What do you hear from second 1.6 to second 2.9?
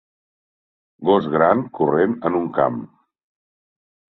corrent en un camp.